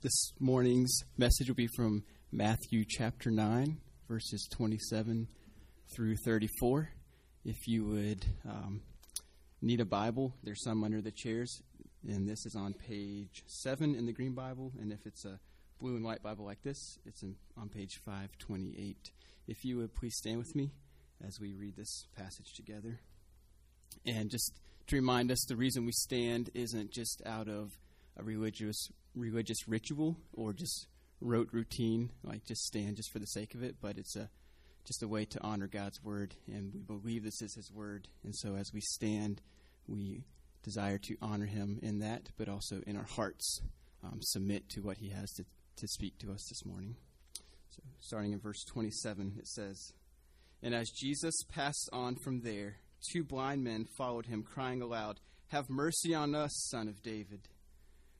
[0.00, 5.26] this morning's message will be from Matthew chapter 9, verses 27
[5.92, 6.90] through 34.
[7.44, 8.82] If you would um,
[9.60, 11.62] need a Bible, there's some under the chairs,
[12.06, 14.72] and this is on page 7 in the Green Bible.
[14.80, 15.40] And if it's a
[15.80, 19.10] blue and white Bible like this, it's in, on page 528.
[19.48, 20.70] If you would please stand with me
[21.26, 23.00] as we read this passage together.
[24.06, 27.72] And just to remind us, the reason we stand isn't just out of
[28.18, 30.86] a religious religious ritual or just
[31.20, 34.28] rote routine, like just stand just for the sake of it, but it's a
[34.88, 38.08] just a way to honor God's word, and we believe this is His word.
[38.24, 39.42] And so, as we stand,
[39.86, 40.24] we
[40.62, 43.60] desire to honor Him in that, but also in our hearts
[44.02, 45.44] um, submit to what He has to,
[45.76, 46.96] to speak to us this morning.
[47.68, 49.92] So, starting in verse 27, it says,
[50.62, 52.76] And as Jesus passed on from there,
[53.12, 57.48] two blind men followed him, crying aloud, Have mercy on us, son of David.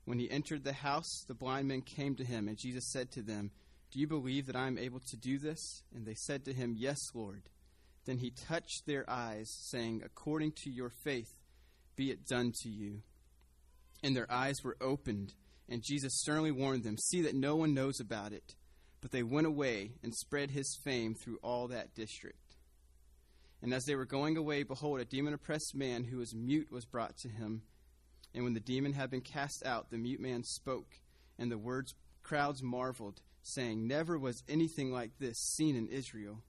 [0.08, 3.20] When he entered the house, the blind men came to him, and Jesus said to
[3.20, 3.50] them,
[3.90, 5.82] Do you believe that I am able to do this?
[5.94, 7.50] And they said to him, Yes, Lord.
[8.06, 11.28] Then he touched their eyes, saying, According to your faith,
[11.94, 13.02] be it done to you.
[14.02, 15.34] And their eyes were opened,
[15.68, 18.54] and Jesus sternly warned them, See that no one knows about it.
[19.02, 22.56] But they went away and spread his fame through all that district.
[23.60, 26.86] And as they were going away, behold, a demon oppressed man who was mute was
[26.86, 27.60] brought to him.
[28.38, 30.86] And when the demon had been cast out, the mute man spoke,
[31.40, 36.44] and the words crowds marveled, saying, Never was anything like this seen in Israel.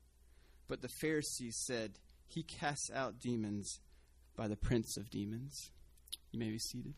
[0.68, 1.94] But the Pharisees said,
[2.28, 3.80] He casts out demons
[4.36, 5.72] by the prince of demons.
[6.32, 6.94] You may be seated.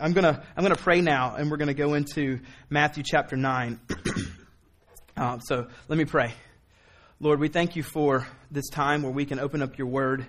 [0.00, 3.80] I'm gonna I'm gonna pray now, and we're gonna go into Matthew chapter nine.
[5.14, 6.32] uh, so let me pray.
[7.20, 10.26] Lord, we thank you for this time where we can open up your word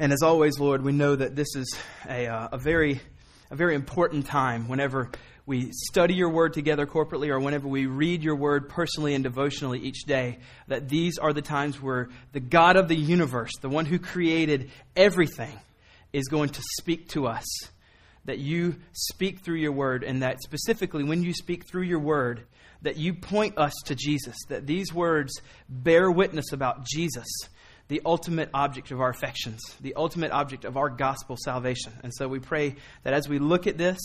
[0.00, 3.02] and as always, Lord, we know that this is a, uh, a, very,
[3.50, 5.10] a very important time whenever
[5.44, 9.78] we study your word together corporately or whenever we read your word personally and devotionally
[9.78, 13.84] each day, that these are the times where the God of the universe, the one
[13.84, 15.60] who created everything,
[16.14, 17.44] is going to speak to us.
[18.24, 22.46] That you speak through your word, and that specifically when you speak through your word,
[22.80, 27.26] that you point us to Jesus, that these words bear witness about Jesus
[27.90, 31.92] the ultimate object of our affections, the ultimate object of our gospel salvation.
[32.04, 33.98] And so we pray that as we look at this,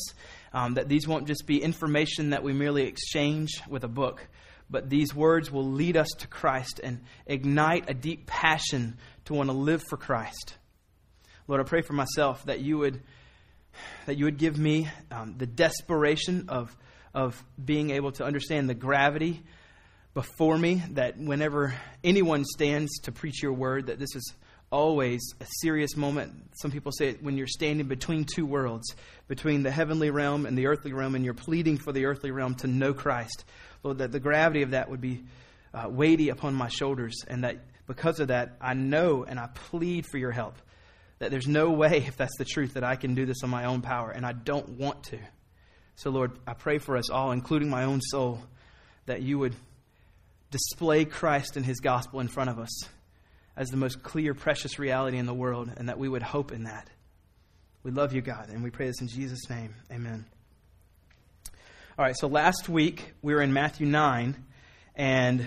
[0.54, 4.28] um, that these won't just be information that we merely exchange with a book,
[4.72, 9.50] but these words will lead us to Christ and ignite a deep passion to want
[9.50, 10.58] to live for Christ.
[11.48, 13.02] Lord, I pray for myself that you would
[14.08, 16.76] that you would give me um, the desperation of
[17.14, 19.44] of being able to understand the gravity
[20.16, 24.34] before me that whenever anyone stands to preach your word, that this is
[24.72, 26.32] always a serious moment.
[26.62, 28.96] Some people say it when you're standing between two worlds,
[29.28, 32.56] between the heavenly realm and the earthly realm, and you're pleading for the earthly realm
[32.56, 33.44] to know Christ.
[33.84, 35.26] Lord, that the gravity of that would be
[35.74, 40.06] uh, weighty upon my shoulders, and that because of that, I know and I plead
[40.06, 40.56] for your help.
[41.20, 43.66] That there's no way, if that's the truth, that I can do this on my
[43.66, 45.20] own power, and I don't want to.
[45.96, 48.40] So, Lord, I pray for us all, including my own soul,
[49.08, 49.56] that you would
[50.56, 52.88] display Christ and his gospel in front of us
[53.58, 56.64] as the most clear, precious reality in the world, and that we would hope in
[56.64, 56.90] that.
[57.84, 59.76] We love you, God, and we pray this in Jesus' name.
[59.92, 60.26] Amen.
[62.00, 64.46] All right, so last week we were in Matthew 9,
[64.96, 65.46] and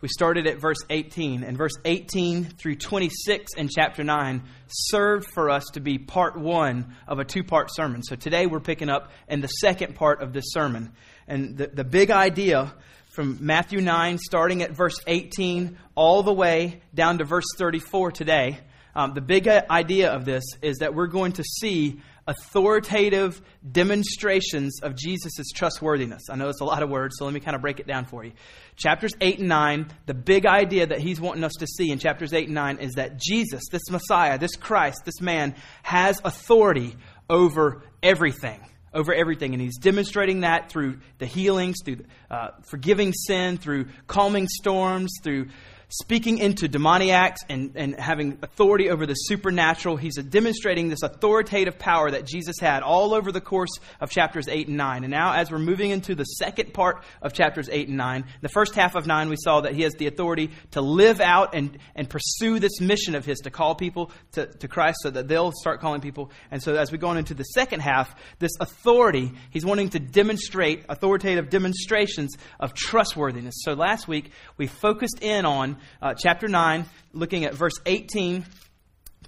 [0.00, 1.44] we started at verse 18.
[1.44, 6.96] And verse 18 through 26 in chapter 9 served for us to be part one
[7.06, 8.02] of a two part sermon.
[8.02, 10.92] So today we're picking up in the second part of this sermon.
[11.28, 12.74] And the, the big idea
[13.18, 18.60] from Matthew 9, starting at verse 18, all the way down to verse 34 today.
[18.94, 23.42] Um, the big idea of this is that we're going to see authoritative
[23.72, 26.30] demonstrations of Jesus' trustworthiness.
[26.30, 28.04] I know it's a lot of words, so let me kind of break it down
[28.04, 28.30] for you.
[28.76, 32.32] Chapters 8 and 9, the big idea that he's wanting us to see in chapters
[32.32, 36.94] 8 and 9 is that Jesus, this Messiah, this Christ, this man, has authority
[37.28, 38.60] over everything
[38.98, 39.54] over everything.
[39.54, 45.48] And he's demonstrating that through the healings, through uh, forgiving sin, through calming storms, through
[45.88, 49.96] speaking into demoniacs and, and having authority over the supernatural.
[49.96, 53.70] He's demonstrating this authoritative power that Jesus had all over the course
[54.00, 55.04] of chapters 8 and 9.
[55.04, 58.50] And now, as we're moving into the second part of chapters 8 and 9, the
[58.50, 61.78] first half of 9, we saw that he has the authority to live out and,
[61.94, 65.52] and pursue this mission of his to call people to, to Christ so that they'll
[65.52, 66.30] start calling people.
[66.50, 69.98] And so, as we go on into the second half, this authority, he's wanting to
[69.98, 73.54] demonstrate authoritative demonstrations of trustworthiness.
[73.60, 78.44] So, last week, we focused in on uh, chapter 9, looking at verse 18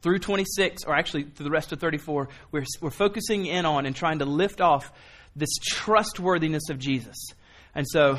[0.00, 3.94] through 26, or actually through the rest of 34, we're, we're focusing in on and
[3.94, 4.92] trying to lift off
[5.36, 7.16] this trustworthiness of Jesus.
[7.74, 8.18] And so,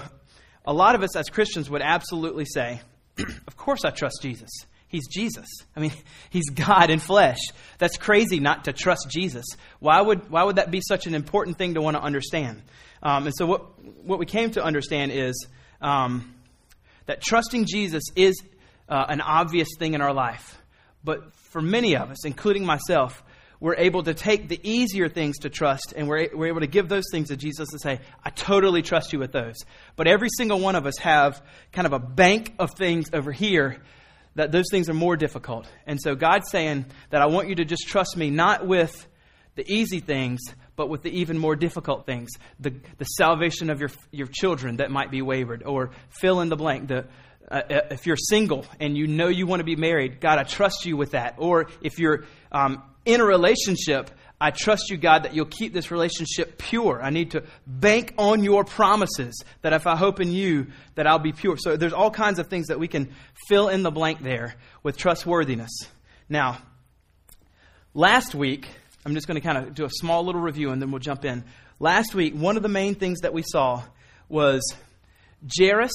[0.65, 2.81] a lot of us as Christians would absolutely say,
[3.47, 4.49] Of course I trust Jesus.
[4.87, 5.47] He's Jesus.
[5.75, 5.93] I mean,
[6.29, 7.39] he's God in flesh.
[7.77, 9.45] That's crazy not to trust Jesus.
[9.79, 12.61] Why would, why would that be such an important thing to want to understand?
[13.01, 15.47] Um, and so, what, what we came to understand is
[15.81, 16.35] um,
[17.11, 18.41] that trusting Jesus is
[18.87, 20.57] uh, an obvious thing in our life.
[21.03, 23.21] But for many of us, including myself,
[23.59, 26.87] we're able to take the easier things to trust and we're, we're able to give
[26.87, 29.55] those things to Jesus and say, I totally trust you with those.
[29.97, 31.43] But every single one of us have
[31.73, 33.81] kind of a bank of things over here
[34.35, 35.69] that those things are more difficult.
[35.85, 39.05] And so God's saying that I want you to just trust me not with
[39.55, 40.39] the easy things,
[40.81, 42.31] but with the even more difficult things.
[42.59, 46.55] The, the salvation of your, your children that might be wavered, or fill in the
[46.55, 46.87] blank.
[46.87, 47.05] The,
[47.51, 50.43] uh, uh if you're single and you know you want to be married, God, I
[50.43, 51.35] trust you with that.
[51.37, 55.91] Or if you're um, in a relationship, I trust you, God, that you'll keep this
[55.91, 56.99] relationship pure.
[56.99, 61.19] I need to bank on your promises that if I hope in you, that I'll
[61.19, 61.57] be pure.
[61.57, 63.13] So there's all kinds of things that we can
[63.47, 65.69] fill in the blank there with trustworthiness.
[66.27, 66.57] Now,
[67.93, 68.67] last week,
[69.05, 71.25] I'm just going to kind of do a small little review and then we'll jump
[71.25, 71.43] in.
[71.79, 73.83] Last week, one of the main things that we saw
[74.29, 74.61] was
[75.57, 75.91] Jairus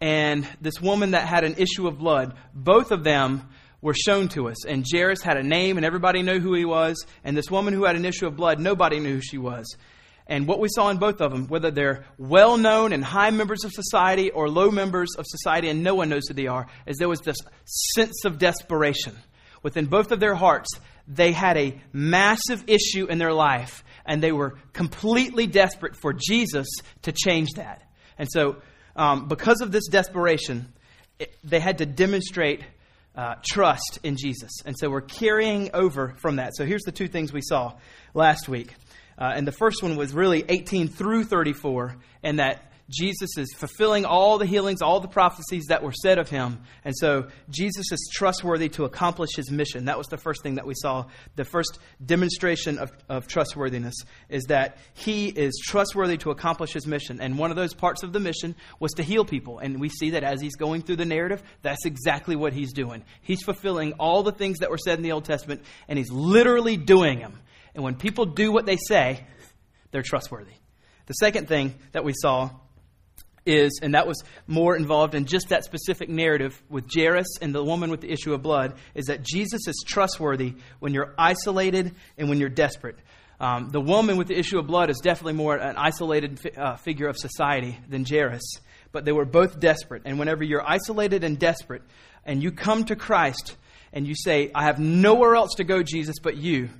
[0.00, 2.34] and this woman that had an issue of blood.
[2.54, 3.48] Both of them
[3.80, 4.66] were shown to us.
[4.66, 7.06] And Jairus had a name, and everybody knew who he was.
[7.24, 9.76] And this woman who had an issue of blood, nobody knew who she was.
[10.26, 13.64] And what we saw in both of them, whether they're well known and high members
[13.64, 16.96] of society or low members of society and no one knows who they are, is
[16.96, 17.36] there was this
[17.94, 19.16] sense of desperation.
[19.62, 20.68] Within both of their hearts,
[21.08, 26.66] they had a massive issue in their life, and they were completely desperate for Jesus
[27.02, 27.82] to change that.
[28.18, 28.56] And so,
[28.96, 30.72] um, because of this desperation,
[31.18, 32.62] it, they had to demonstrate
[33.14, 34.52] uh, trust in Jesus.
[34.64, 36.54] And so we're carrying over from that.
[36.54, 37.74] So here's the two things we saw
[38.14, 38.74] last week.
[39.18, 44.04] Uh, and the first one was really 18 through 34, and that Jesus is fulfilling
[44.04, 46.60] all the healings, all the prophecies that were said of him.
[46.84, 49.86] And so Jesus is trustworthy to accomplish his mission.
[49.86, 51.06] That was the first thing that we saw.
[51.34, 53.94] The first demonstration of, of trustworthiness
[54.28, 57.20] is that he is trustworthy to accomplish his mission.
[57.20, 59.58] And one of those parts of the mission was to heal people.
[59.58, 63.04] And we see that as he's going through the narrative, that's exactly what he's doing.
[63.20, 66.76] He's fulfilling all the things that were said in the Old Testament, and he's literally
[66.76, 67.40] doing them.
[67.74, 69.26] And when people do what they say,
[69.90, 70.54] they're trustworthy.
[71.06, 72.50] The second thing that we saw
[73.46, 77.62] is, and that was more involved in just that specific narrative with Jairus and the
[77.62, 82.28] woman with the issue of blood, is that Jesus is trustworthy when you're isolated and
[82.28, 82.98] when you're desperate.
[83.38, 86.76] Um, the woman with the issue of blood is definitely more an isolated fi- uh,
[86.76, 88.60] figure of society than Jairus,
[88.92, 90.02] but they were both desperate.
[90.06, 91.82] And whenever you're isolated and desperate,
[92.24, 93.56] and you come to Christ
[93.92, 96.70] and you say, I have nowhere else to go, Jesus, but you,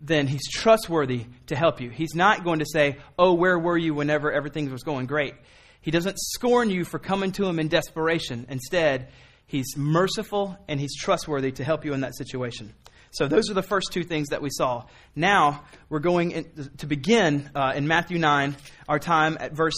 [0.00, 1.90] then he's trustworthy to help you.
[1.90, 5.34] He's not going to say, Oh, where were you whenever everything was going great?
[5.80, 8.46] He doesn't scorn you for coming to him in desperation.
[8.48, 9.08] Instead,
[9.46, 12.74] he's merciful and he's trustworthy to help you in that situation.
[13.10, 14.84] So, those are the first two things that we saw.
[15.16, 18.56] Now, we're going in, to begin uh, in Matthew 9,
[18.86, 19.76] our time at verse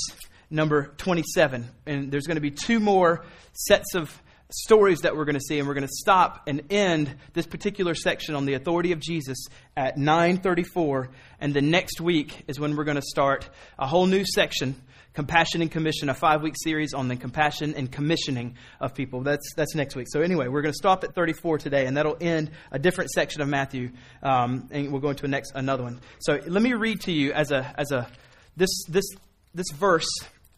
[0.51, 1.69] number 27.
[1.87, 4.21] And there's going to be two more sets of
[4.52, 7.94] stories that we're going to see and we're going to stop and end this particular
[7.94, 11.11] section on the authority of Jesus at 934
[11.41, 13.49] and the next week is when we're going to start
[13.79, 14.75] a whole new section
[15.12, 19.23] Compassion and Commission, a five week series on the compassion and commissioning of people.
[19.23, 20.07] That's, that's next week.
[20.09, 23.42] So, anyway, we're going to stop at 34 today, and that'll end a different section
[23.42, 23.90] of Matthew,
[24.23, 26.00] um, and we'll go into a next, another one.
[26.21, 28.09] So, let me read to you as a, as a
[28.57, 29.04] this, this,
[29.52, 30.09] this verse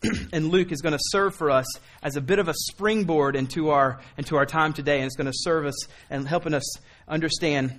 [0.32, 1.66] in Luke is going to serve for us
[2.02, 5.26] as a bit of a springboard into our, into our time today, and it's going
[5.26, 6.64] to serve us and helping us
[7.08, 7.78] understand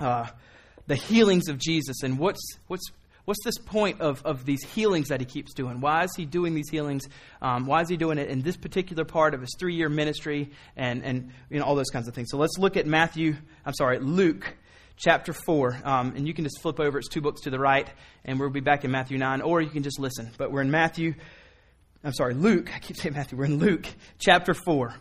[0.00, 0.26] uh,
[0.86, 2.90] the healings of Jesus and what's, what's
[3.24, 5.80] What's this point of, of these healings that he keeps doing?
[5.80, 7.04] Why is he doing these healings?
[7.40, 10.50] Um, why is he doing it in this particular part of his three year ministry
[10.76, 12.30] and, and you know, all those kinds of things?
[12.32, 14.56] So let's look at Matthew, I'm sorry, Luke
[14.96, 15.82] chapter 4.
[15.84, 17.88] Um, and you can just flip over, it's two books to the right,
[18.24, 20.30] and we'll be back in Matthew 9, or you can just listen.
[20.36, 21.14] But we're in Matthew,
[22.04, 23.86] I'm sorry, Luke, I keep saying Matthew, we're in Luke
[24.18, 24.94] chapter 4,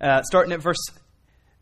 [0.00, 0.78] uh, starting at verse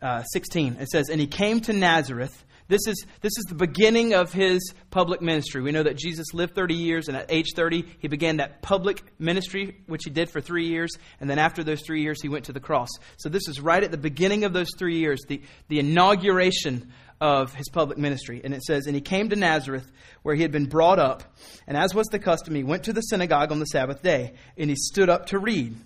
[0.02, 0.76] uh, 16.
[0.78, 4.72] It says, And he came to Nazareth this is, this is the beginning of his
[4.90, 5.60] public ministry.
[5.60, 9.02] We know that Jesus lived 30 years, and at age 30, he began that public
[9.18, 10.92] ministry, which he did for three years.
[11.20, 12.88] And then after those three years, he went to the cross.
[13.16, 17.54] So this is right at the beginning of those three years, the, the inauguration of
[17.54, 18.40] his public ministry.
[18.42, 19.90] And it says, And he came to Nazareth,
[20.22, 21.22] where he had been brought up.
[21.66, 24.70] And as was the custom, he went to the synagogue on the Sabbath day, and
[24.70, 25.76] he stood up to read.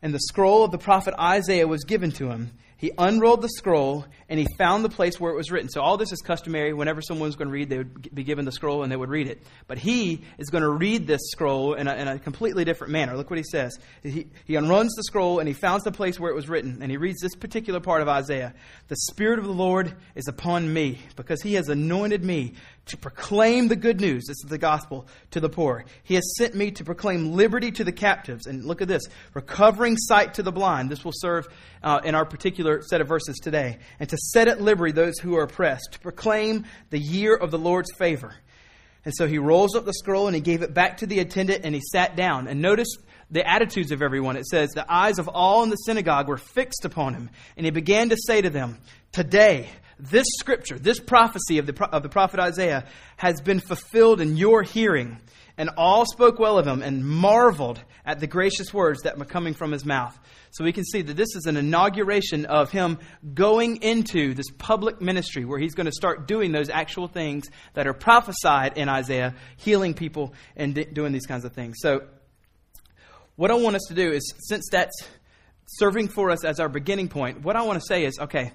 [0.00, 2.52] And the scroll of the prophet Isaiah was given to him.
[2.82, 5.68] He unrolled the scroll and he found the place where it was written.
[5.68, 6.72] So, all this is customary.
[6.72, 9.08] Whenever someone was going to read, they would be given the scroll and they would
[9.08, 9.40] read it.
[9.68, 13.16] But he is going to read this scroll in a, in a completely different manner.
[13.16, 13.78] Look what he says.
[14.02, 16.78] He, he unruns the scroll and he finds the place where it was written.
[16.82, 18.52] And he reads this particular part of Isaiah
[18.88, 22.54] The Spirit of the Lord is upon me because he has anointed me
[22.86, 24.24] to proclaim the good news.
[24.26, 25.84] This is the gospel to the poor.
[26.02, 28.46] He has sent me to proclaim liberty to the captives.
[28.46, 30.90] And look at this recovering sight to the blind.
[30.90, 31.46] This will serve
[31.82, 33.78] uh, in our particular set of verses today.
[34.00, 37.58] And to set at liberty those who are oppressed, to proclaim the year of the
[37.58, 38.34] Lord's favor.
[39.04, 41.64] And so he rolls up the scroll and he gave it back to the attendant
[41.64, 42.48] and he sat down.
[42.48, 42.88] And notice
[43.30, 44.36] the attitudes of everyone.
[44.36, 47.30] It says, The eyes of all in the synagogue were fixed upon him.
[47.56, 48.78] And he began to say to them,
[49.12, 49.68] Today,
[50.10, 52.84] this scripture, this prophecy of the, of the prophet Isaiah,
[53.16, 55.18] has been fulfilled in your hearing.
[55.58, 59.52] And all spoke well of him and marveled at the gracious words that were coming
[59.54, 60.18] from his mouth.
[60.50, 62.98] So we can see that this is an inauguration of him
[63.34, 67.86] going into this public ministry where he's going to start doing those actual things that
[67.86, 71.76] are prophesied in Isaiah, healing people and doing these kinds of things.
[71.80, 72.02] So,
[73.36, 75.08] what I want us to do is, since that's
[75.66, 78.52] serving for us as our beginning point, what I want to say is okay,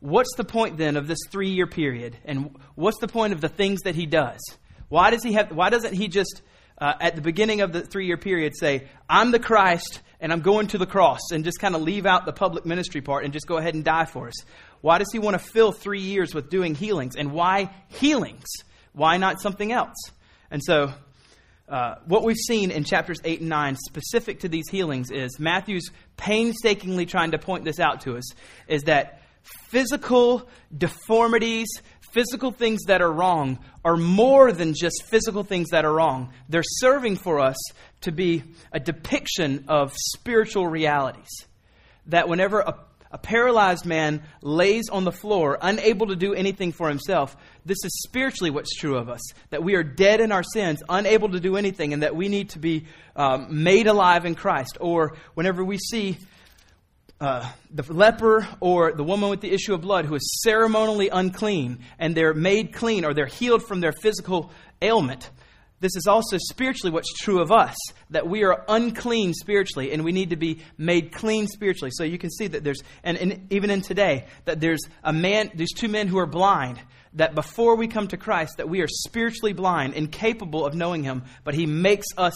[0.00, 2.16] what's the point then of this three year period?
[2.24, 4.40] And what's the point of the things that he does?
[4.88, 5.50] Why does he have?
[5.52, 6.42] Why doesn't he just
[6.78, 10.40] uh, at the beginning of the three year period say, "I'm the Christ and I'm
[10.40, 13.32] going to the cross," and just kind of leave out the public ministry part and
[13.32, 14.34] just go ahead and die for us?
[14.80, 17.16] Why does he want to fill three years with doing healings?
[17.16, 18.46] And why healings?
[18.92, 19.96] Why not something else?
[20.50, 20.92] And so.
[21.68, 25.90] Uh, what we've seen in chapters 8 and 9 specific to these healings is Matthew's
[26.16, 28.24] painstakingly trying to point this out to us
[28.68, 29.15] is that
[29.68, 31.68] physical deformities,
[32.12, 36.32] physical things that are wrong, are more than just physical things that are wrong.
[36.48, 37.56] They're serving for us
[38.02, 41.28] to be a depiction of spiritual realities.
[42.06, 42.78] That whenever a,
[43.12, 48.02] a paralyzed man lays on the floor, unable to do anything for himself, this is
[48.06, 49.20] spiritually what's true of us.
[49.50, 52.50] That we are dead in our sins, unable to do anything, and that we need
[52.50, 54.78] to be um, made alive in Christ.
[54.80, 56.18] Or whenever we see
[57.20, 61.78] uh, the leper or the woman with the issue of blood who is ceremonially unclean
[61.98, 64.50] and they're made clean or they're healed from their physical
[64.82, 65.30] ailment.
[65.78, 67.76] This is also spiritually what's true of us
[68.10, 71.90] that we are unclean spiritually and we need to be made clean spiritually.
[71.92, 75.50] So you can see that there's, and, and even in today, that there's a man,
[75.54, 76.78] there's two men who are blind
[77.14, 81.24] that before we come to Christ, that we are spiritually blind, incapable of knowing Him,
[81.44, 82.34] but He makes us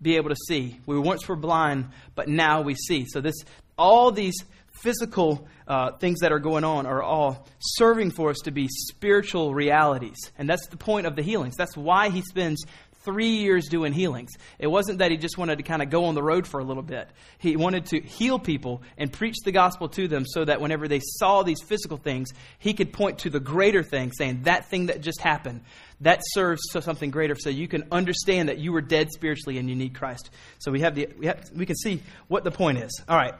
[0.00, 0.80] be able to see.
[0.86, 3.06] We once were blind, but now we see.
[3.08, 3.34] So this
[3.78, 4.34] all these
[4.82, 9.54] physical uh, things that are going on are all serving for us to be spiritual
[9.54, 10.16] realities.
[10.38, 11.56] And that's the point of the healings.
[11.56, 12.64] That's why he spends
[13.04, 14.30] three years doing healings.
[14.58, 16.64] It wasn't that he just wanted to kind of go on the road for a
[16.64, 17.08] little bit.
[17.38, 21.00] He wanted to heal people and preach the gospel to them so that whenever they
[21.02, 25.00] saw these physical things, he could point to the greater thing, saying, That thing that
[25.00, 25.62] just happened,
[26.00, 29.68] that serves to something greater so you can understand that you were dead spiritually and
[29.70, 30.30] you need Christ.
[30.58, 33.02] So we have the we, have, we can see what the point is.
[33.08, 33.34] All right.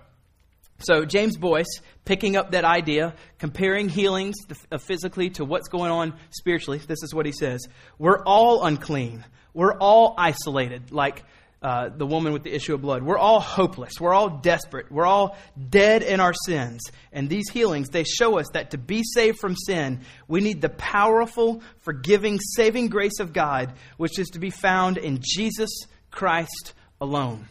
[0.80, 4.36] So, James Boice, picking up that idea, comparing healings
[4.70, 7.66] uh, physically to what's going on spiritually, this is what he says
[7.98, 9.24] We're all unclean.
[9.54, 11.24] We're all isolated, like
[11.60, 13.02] uh, the woman with the issue of blood.
[13.02, 13.94] We're all hopeless.
[14.00, 14.92] We're all desperate.
[14.92, 15.36] We're all
[15.68, 16.80] dead in our sins.
[17.12, 20.68] And these healings, they show us that to be saved from sin, we need the
[20.68, 25.70] powerful, forgiving, saving grace of God, which is to be found in Jesus
[26.12, 27.48] Christ alone.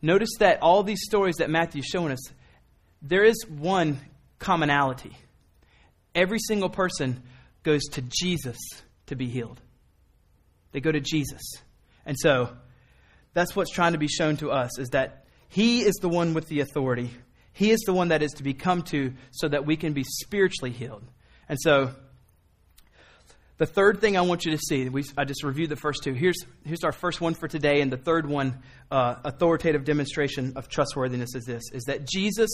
[0.00, 2.32] Notice that all these stories that Matthew's showing us,
[3.02, 4.00] there is one
[4.38, 5.16] commonality.
[6.14, 7.22] Every single person
[7.62, 8.56] goes to Jesus
[9.06, 9.60] to be healed.
[10.72, 11.42] They go to Jesus.
[12.06, 12.50] And so
[13.34, 16.46] that's what's trying to be shown to us is that he is the one with
[16.48, 17.10] the authority.
[17.52, 20.04] He is the one that is to be come to so that we can be
[20.04, 21.04] spiritually healed.
[21.48, 21.94] And so
[23.58, 26.14] the third thing I want you to see, we, I just reviewed the first two.
[26.14, 30.68] Here's, here's our first one for today, and the third one, uh, authoritative demonstration of
[30.68, 32.50] trustworthiness, is this: is that Jesus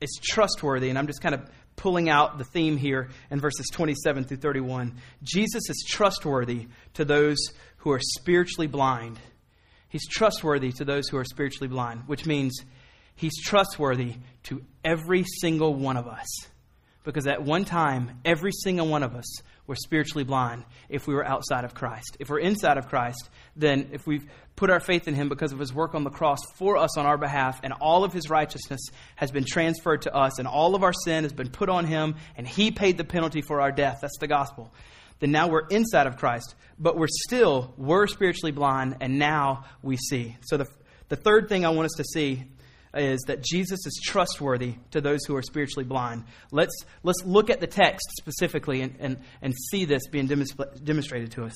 [0.00, 4.24] is trustworthy, and I'm just kind of pulling out the theme here in verses 27
[4.24, 4.96] through 31.
[5.22, 7.38] Jesus is trustworthy to those
[7.78, 9.18] who are spiritually blind.
[9.88, 12.60] He's trustworthy to those who are spiritually blind, which means
[13.14, 16.26] he's trustworthy to every single one of us.
[17.04, 19.24] Because at one time, every single one of us
[19.68, 22.16] we're spiritually blind if we were outside of Christ.
[22.18, 25.58] If we're inside of Christ, then if we've put our faith in Him because of
[25.58, 28.80] His work on the cross for us on our behalf, and all of His righteousness
[29.14, 32.16] has been transferred to us, and all of our sin has been put on Him,
[32.36, 33.98] and He paid the penalty for our death.
[34.00, 34.72] That's the gospel.
[35.20, 39.98] Then now we're inside of Christ, but we're still, we're spiritually blind, and now we
[39.98, 40.36] see.
[40.46, 40.66] So the,
[41.08, 42.44] the third thing I want us to see
[42.94, 46.24] is that Jesus is trustworthy to those who are spiritually blind.
[46.50, 51.44] Let's, let's look at the text specifically and, and, and see this being demonstrated to
[51.44, 51.54] us.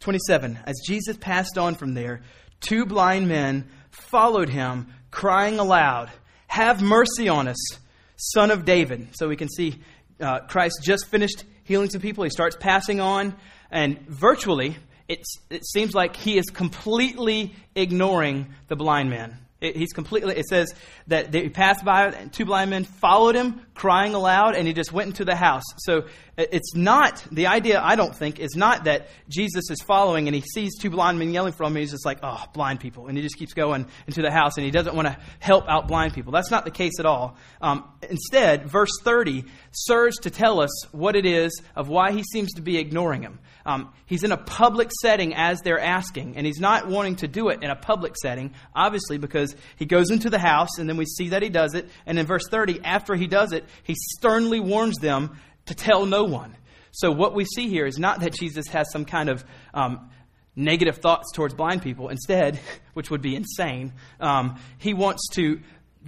[0.00, 0.58] 27.
[0.64, 2.22] As Jesus passed on from there,
[2.60, 6.10] two blind men followed him, crying aloud,
[6.48, 7.78] Have mercy on us,
[8.16, 9.08] son of David.
[9.12, 9.76] So we can see
[10.20, 12.24] uh, Christ just finished healing some people.
[12.24, 13.34] He starts passing on,
[13.70, 14.76] and virtually,
[15.08, 19.38] it seems like he is completely ignoring the blind man.
[19.58, 20.74] It, he's completely, it says
[21.06, 24.92] that they passed by, and two blind men followed him, crying aloud, and he just
[24.92, 25.62] went into the house.
[25.78, 26.04] So
[26.36, 30.42] it's not, the idea, I don't think, is not that Jesus is following and he
[30.42, 33.06] sees two blind men yelling from him, he's just like, oh, blind people.
[33.06, 35.88] And he just keeps going into the house, and he doesn't want to help out
[35.88, 36.32] blind people.
[36.32, 37.36] That's not the case at all.
[37.62, 42.52] Um, instead, verse 30 serves to tell us what it is of why he seems
[42.54, 43.38] to be ignoring him.
[43.66, 47.48] Um, he's in a public setting as they're asking, and he's not wanting to do
[47.48, 51.04] it in a public setting, obviously, because he goes into the house, and then we
[51.04, 51.88] see that he does it.
[52.06, 56.22] And in verse 30, after he does it, he sternly warns them to tell no
[56.22, 56.56] one.
[56.92, 59.44] So, what we see here is not that Jesus has some kind of
[59.74, 60.10] um,
[60.54, 62.08] negative thoughts towards blind people.
[62.08, 62.60] Instead,
[62.94, 65.60] which would be insane, um, he wants to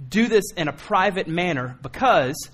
[0.07, 2.49] do this in a private manner because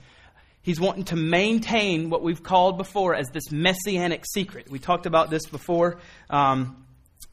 [0.65, 4.67] He's wanting to maintain what we've called before as this messianic secret.
[4.67, 5.99] We talked about this before.
[6.27, 6.87] Um,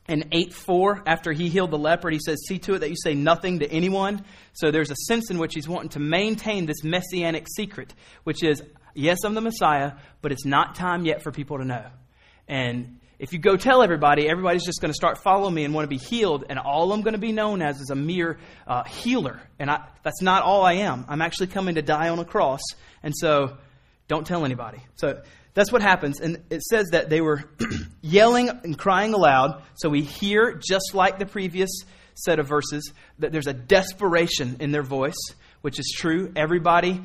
[0.06, 2.96] in 8 4, after he healed the leper, he says, See to it that you
[3.02, 4.22] say nothing to anyone.
[4.52, 8.62] So there's a sense in which he's wanting to maintain this messianic secret, which is,
[8.94, 11.86] Yes, I'm the Messiah, but it's not time yet for people to know.
[12.46, 15.84] And if you go tell everybody, everybody's just going to start following me and want
[15.84, 18.82] to be healed, and all I'm going to be known as is a mere uh,
[18.82, 19.40] healer.
[19.60, 21.06] And I, that's not all I am.
[21.08, 22.60] I'm actually coming to die on a cross
[23.02, 23.56] and so
[24.08, 24.78] don't tell anybody.
[24.96, 25.22] So
[25.54, 26.20] that's what happens.
[26.20, 27.44] And it says that they were
[28.00, 29.62] yelling and crying aloud.
[29.74, 31.70] So we hear, just like the previous
[32.14, 35.16] set of verses, that there's a desperation in their voice,
[35.62, 36.32] which is true.
[36.36, 37.02] Everybody,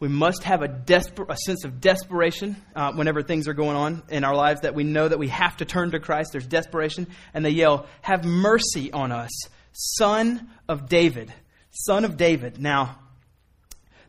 [0.00, 4.02] we must have a, desper- a sense of desperation uh, whenever things are going on
[4.08, 6.30] in our lives that we know that we have to turn to Christ.
[6.32, 7.06] There's desperation.
[7.34, 9.30] And they yell, Have mercy on us,
[9.72, 11.32] son of David.
[11.70, 12.58] Son of David.
[12.58, 12.98] Now,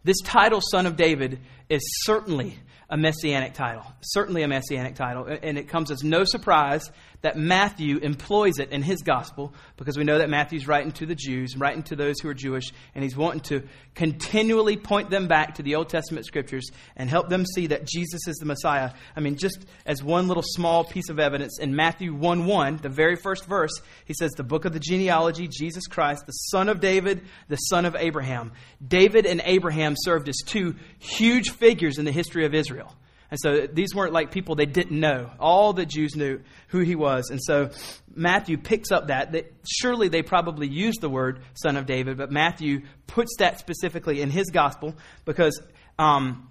[0.03, 1.39] this title, Son of David,
[1.69, 2.57] is certainly
[2.89, 3.85] a messianic title.
[4.01, 5.25] Certainly a messianic title.
[5.25, 6.89] And it comes as no surprise
[7.21, 11.15] that Matthew employs it in his gospel because we know that Matthew's writing to the
[11.15, 15.55] Jews, writing to those who are Jewish, and he's wanting to continually point them back
[15.55, 18.91] to the Old Testament scriptures and help them see that Jesus is the Messiah.
[19.15, 22.89] I mean, just as one little small piece of evidence, in Matthew 1 1, the
[22.89, 26.79] very first verse, he says, The book of the genealogy, Jesus Christ, the son of
[26.79, 28.51] David, the son of Abraham.
[28.85, 32.95] David and Abraham served as two huge figures in the history of Israel.
[33.31, 35.31] And so these weren't like people they didn't know.
[35.39, 37.29] All the Jews knew who he was.
[37.29, 37.69] And so
[38.13, 39.31] Matthew picks up that.
[39.31, 44.21] that surely they probably used the word son of David, but Matthew puts that specifically
[44.21, 45.61] in his gospel because
[45.97, 46.49] um,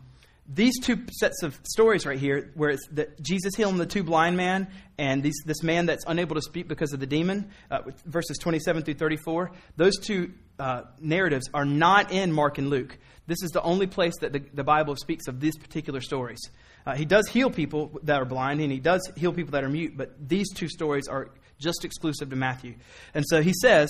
[0.52, 4.36] these two sets of stories right here, where it's the, Jesus healing the two blind
[4.36, 8.38] man and these, this man that's unable to speak because of the demon, uh, verses
[8.38, 12.98] 27 through 34, those two uh, narratives are not in Mark and Luke.
[13.30, 16.40] This is the only place that the, the Bible speaks of these particular stories.
[16.84, 19.68] Uh, he does heal people that are blind, and he does heal people that are
[19.68, 22.74] mute, but these two stories are just exclusive to Matthew.
[23.14, 23.88] And so he says,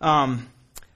[0.00, 0.48] um,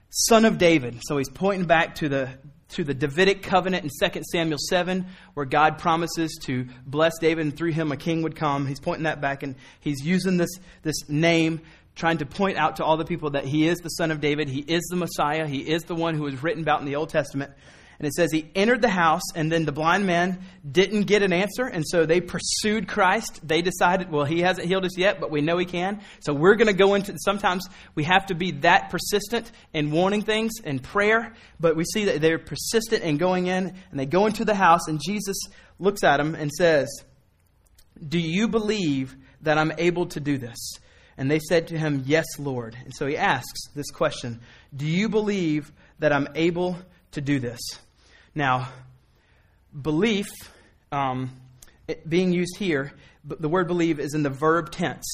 [0.09, 0.99] Son of David.
[1.03, 2.29] So he's pointing back to the
[2.69, 7.55] to the Davidic covenant in 2 Samuel 7, where God promises to bless David and
[7.55, 8.65] through him a king would come.
[8.65, 10.49] He's pointing that back, and he's using this,
[10.81, 11.61] this name,
[11.95, 14.49] trying to point out to all the people that he is the son of David,
[14.49, 17.09] he is the Messiah, he is the one who was written about in the Old
[17.09, 17.51] Testament.
[17.97, 21.31] And it says he entered the house, and then the blind man didn't get an
[21.31, 23.39] answer, and so they pursued Christ.
[23.41, 26.01] They decided, well, he hasn't healed us yet, but we know he can.
[26.19, 27.15] So we're going to go into.
[27.23, 32.05] Sometimes we have to be that persistent in wanting things in prayer, but we see
[32.05, 35.37] that they're persistent in going in, and they go into the house, and Jesus
[35.79, 36.89] looks at them and says,
[38.05, 40.57] "Do you believe that I'm able to do this?"
[41.17, 44.41] And they said to him, "Yes, Lord." And so he asks this question:
[44.75, 46.77] Do you believe that I'm able
[47.11, 47.61] to do this?
[48.33, 48.69] Now,
[49.81, 50.27] belief,
[50.91, 51.31] um,
[52.07, 52.91] being used here,
[53.23, 55.05] the word believe is in the verb tense.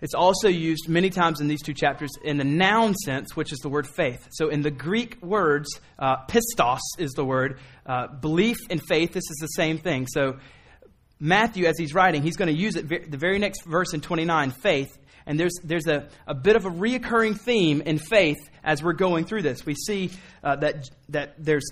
[0.00, 3.58] It's also used many times in these two chapters in the noun sense, which is
[3.60, 4.28] the word faith.
[4.32, 7.58] So in the Greek words, uh, pistos is the word.
[7.86, 10.06] Uh, belief and faith, this is the same thing.
[10.06, 10.38] So
[11.18, 14.50] Matthew, as he's writing, he's going to use it the very next verse in 29,
[14.50, 14.98] faith.
[15.26, 19.24] And there's, there's a, a bit of a reoccurring theme in faith as we're going
[19.24, 19.64] through this.
[19.64, 20.10] We see
[20.42, 21.70] uh, that, that there's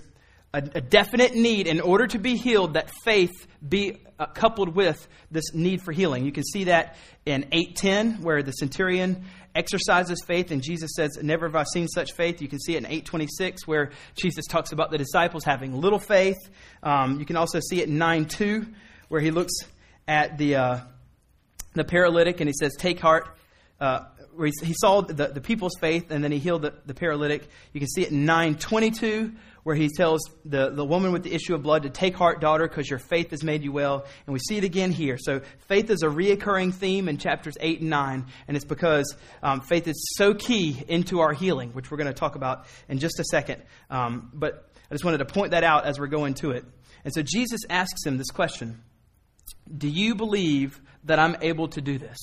[0.54, 5.06] a, a definite need in order to be healed that faith be uh, coupled with
[5.30, 6.24] this need for healing.
[6.24, 11.46] You can see that in 8:10 where the centurion exercises faith and Jesus says, "Never
[11.46, 14.90] have I seen such faith." You can see it in 8:26 where Jesus talks about
[14.90, 16.38] the disciples having little faith.
[16.82, 18.72] Um, you can also see it in 9:2
[19.08, 19.54] where he looks
[20.06, 20.80] at the uh,
[21.74, 23.36] the paralytic and he says, "Take heart."
[23.82, 26.94] Uh, where he, he saw the, the people's faith and then he healed the, the
[26.94, 27.48] paralytic.
[27.72, 29.32] You can see it in 922
[29.64, 32.68] where he tells the, the woman with the issue of blood to take heart, daughter,
[32.68, 34.06] because your faith has made you well.
[34.24, 35.18] And we see it again here.
[35.18, 39.62] So faith is a reoccurring theme in chapters 8 and 9, and it's because um,
[39.62, 43.18] faith is so key into our healing, which we're going to talk about in just
[43.18, 43.62] a second.
[43.90, 46.64] Um, but I just wanted to point that out as we're going to it.
[47.04, 48.80] And so Jesus asks him this question
[49.76, 52.18] Do you believe that I'm able to do this?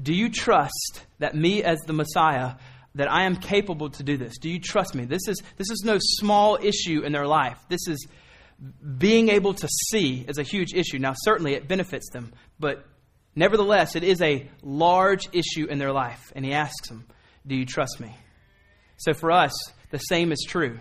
[0.00, 2.54] Do you trust that me as the Messiah
[2.94, 4.38] that I am capable to do this?
[4.38, 5.04] Do you trust me?
[5.04, 7.58] This is, this is no small issue in their life.
[7.68, 8.06] This is
[8.98, 10.98] being able to see is a huge issue.
[10.98, 12.84] Now, certainly it benefits them, but
[13.34, 16.32] nevertheless, it is a large issue in their life.
[16.34, 17.06] And he asks them,
[17.46, 18.16] Do you trust me?
[18.98, 19.52] So for us,
[19.90, 20.80] the same is true.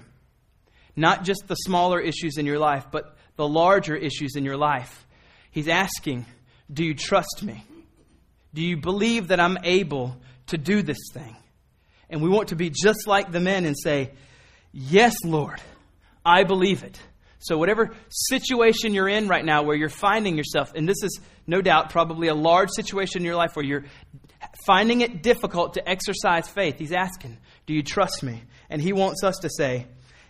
[0.95, 5.06] Not just the smaller issues in your life, but the larger issues in your life.
[5.51, 6.25] He's asking,
[6.71, 7.63] Do you trust me?
[8.58, 10.17] Do you believe that I'm able
[10.48, 11.36] to do this thing?
[12.10, 14.13] And we want to be just like the men and say,
[14.74, 15.62] Yes, Lord,
[16.26, 17.00] I believe it.
[17.38, 21.62] So, whatever situation you're in right now where you're finding yourself, and this is no
[21.62, 23.86] doubt probably a large situation in your life where you're
[24.65, 28.41] finding it difficult to exercise faith, he's asking, Do you trust me?
[28.72, 29.86] And he wants us to say,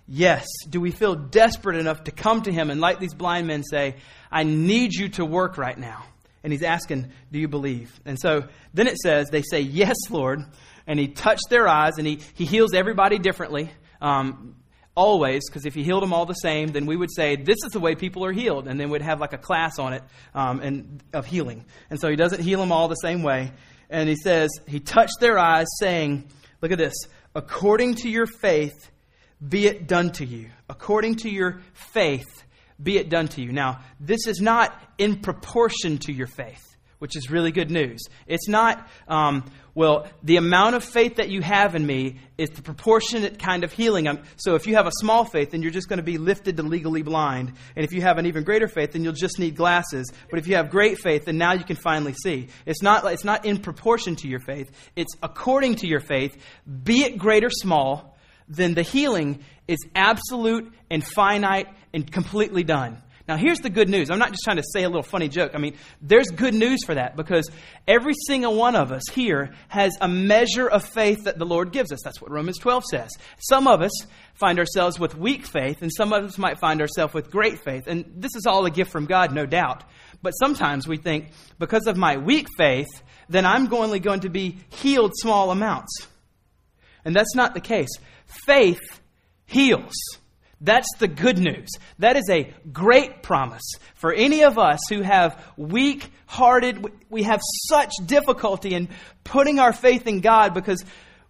[0.06, 0.46] Yes.
[0.70, 3.96] Do we feel desperate enough to come to him and, like these blind men, say,
[4.30, 6.04] I need you to work right now?
[6.48, 8.00] And he's asking, Do you believe?
[8.06, 10.46] And so then it says, They say, Yes, Lord
[10.88, 13.70] and he touched their eyes, and he, he heals everybody differently.
[14.02, 14.56] Um,
[14.96, 17.74] always, because if he healed them all the same, then we would say, this is
[17.74, 18.68] the way people are healed.
[18.68, 20.02] And then we'd have like a class on it
[20.34, 21.66] um, and, of healing.
[21.90, 23.52] And so he doesn't heal them all the same way.
[23.90, 26.30] And he says, he touched their eyes, saying,
[26.62, 26.96] look at this,
[27.36, 28.90] according to your faith,
[29.48, 30.50] be it done to you.
[30.70, 32.26] According to your faith,
[32.82, 33.52] be it done to you.
[33.52, 36.68] Now, this is not in proportion to your faith
[37.00, 38.02] which is really good news.
[38.26, 42.62] It's not, um, well, the amount of faith that you have in me is the
[42.62, 44.08] proportionate kind of healing.
[44.08, 46.58] Um, so if you have a small faith, then you're just going to be lifted
[46.58, 47.54] to legally blind.
[47.76, 50.12] And if you have an even greater faith, then you'll just need glasses.
[50.30, 52.48] But if you have great faith, then now you can finally see.
[52.66, 56.36] It's not, it's not in proportion to your faith, it's according to your faith,
[56.84, 58.17] be it great or small,
[58.48, 63.02] then the healing is absolute and finite and completely done.
[63.28, 64.10] Now, here's the good news.
[64.10, 65.52] I'm not just trying to say a little funny joke.
[65.54, 67.50] I mean, there's good news for that because
[67.86, 71.92] every single one of us here has a measure of faith that the Lord gives
[71.92, 72.00] us.
[72.06, 73.10] That's what Romans 12 says.
[73.38, 73.92] Some of us
[74.36, 77.88] find ourselves with weak faith, and some of us might find ourselves with great faith.
[77.88, 79.84] And this is all a gift from God, no doubt.
[80.22, 82.88] But sometimes we think, because of my weak faith,
[83.28, 86.08] then I'm only going to be healed small amounts.
[87.04, 87.90] And that's not the case.
[88.28, 89.02] Faith
[89.46, 89.94] heals.
[90.60, 91.70] That's the good news.
[92.00, 93.64] That is a great promise
[93.96, 98.90] for any of us who have weak hearted, we have such difficulty in
[99.24, 100.84] putting our faith in God because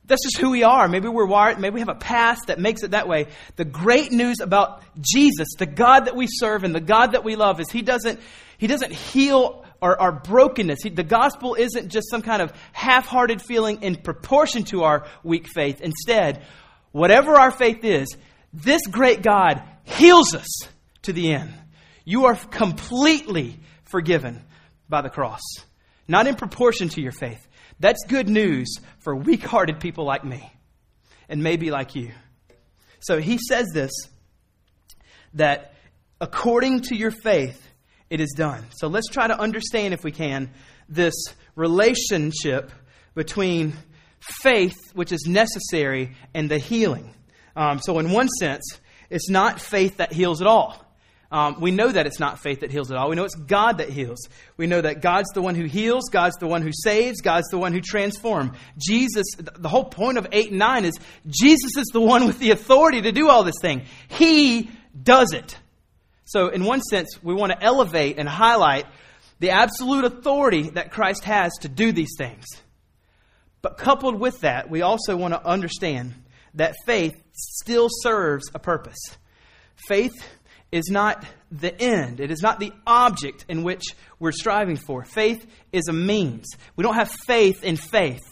[0.06, 0.88] that's just who we are.
[0.88, 3.28] Maybe we're wired, maybe we have a past that makes it that way.
[3.58, 7.36] The great news about Jesus, the God that we serve and the God that we
[7.36, 8.20] love, is He doesn't,
[8.58, 10.80] he doesn't heal our, our brokenness.
[10.82, 15.06] He, the gospel isn't just some kind of half hearted feeling in proportion to our
[15.24, 15.82] weak faith.
[15.82, 16.44] Instead,
[16.98, 18.08] whatever our faith is,
[18.54, 20.48] this great God heals us
[21.04, 21.54] to the end.
[22.04, 24.42] You are completely forgiven
[24.90, 25.42] by the cross,
[26.08, 27.46] not in proportion to your faith.
[27.80, 30.52] That's good news for weak hearted people like me
[31.30, 32.12] and maybe like you.
[33.00, 33.92] So he says this
[35.36, 35.76] that
[36.20, 37.62] according to your faith,
[38.10, 38.66] it is done.
[38.76, 40.50] So let's try to understand, if we can,
[40.90, 41.14] this
[41.56, 42.72] relationship
[43.14, 43.74] between
[44.20, 47.14] faith, which is necessary, and the healing.
[47.56, 50.84] Um, so, in one sense, it's not faith that heals at all.
[51.30, 53.10] Um, we know that it's not faith that heals at all.
[53.10, 54.20] We know it's God that heals.
[54.56, 57.58] We know that God's the one who heals, God's the one who saves, God's the
[57.58, 58.52] one who transforms.
[58.78, 60.94] Jesus, the whole point of 8 and 9 is
[61.28, 63.84] Jesus is the one with the authority to do all this thing.
[64.08, 64.70] He
[65.02, 65.58] does it.
[66.24, 68.86] So, in one sense, we want to elevate and highlight
[69.40, 72.46] the absolute authority that Christ has to do these things.
[73.62, 76.14] But coupled with that, we also want to understand
[76.54, 79.00] that faith still serves a purpose.
[79.88, 80.14] Faith
[80.72, 83.84] is not the end, it is not the object in which
[84.20, 85.06] we're striving for.
[85.06, 86.46] Faith is a means.
[86.76, 88.24] We don't have faith in faith.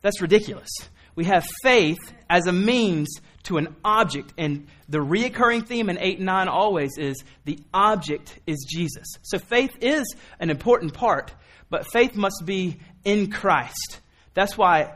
[0.00, 0.70] That's ridiculous.
[1.14, 1.98] We have faith
[2.30, 3.08] as a means
[3.44, 4.32] to an object.
[4.38, 9.06] And the reoccurring theme in 8 and 9 always is the object is Jesus.
[9.22, 11.34] So faith is an important part,
[11.68, 14.00] but faith must be in Christ.
[14.38, 14.94] That's why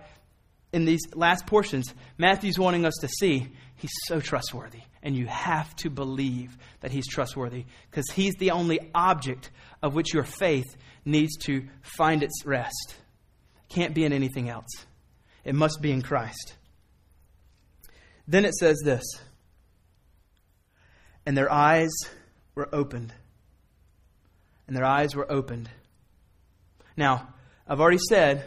[0.72, 4.82] in these last portions, Matthew's wanting us to see he's so trustworthy.
[5.02, 9.50] And you have to believe that he's trustworthy because he's the only object
[9.82, 12.94] of which your faith needs to find its rest.
[13.68, 14.70] Can't be in anything else.
[15.44, 16.54] It must be in Christ.
[18.28, 19.02] Then it says this
[21.26, 21.90] And their eyes
[22.54, 23.12] were opened.
[24.68, 25.68] And their eyes were opened.
[26.96, 27.34] Now,
[27.66, 28.44] I've already said